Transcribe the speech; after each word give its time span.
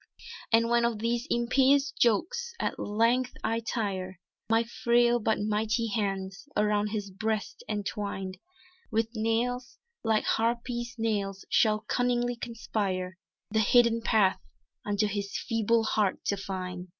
"And 0.51 0.67
when 0.67 0.83
of 0.83 0.97
these 0.97 1.27
impious 1.29 1.91
jokes 1.91 2.55
at 2.59 2.79
length 2.79 3.33
I 3.43 3.59
tire, 3.59 4.19
My 4.49 4.63
frail 4.63 5.19
but 5.19 5.37
mighty 5.39 5.89
hands, 5.89 6.49
around 6.57 6.87
his 6.87 7.11
breast 7.11 7.63
entwined, 7.69 8.39
With 8.89 9.09
nails, 9.13 9.77
like 10.03 10.23
harpies' 10.23 10.95
nails, 10.97 11.45
shall 11.51 11.81
cunningly 11.81 12.35
conspire 12.35 13.19
The 13.51 13.59
hidden 13.59 14.01
path 14.01 14.41
unto 14.83 15.05
his 15.05 15.37
feeble 15.37 15.83
heart 15.83 16.25
to 16.25 16.35
find." 16.35 16.87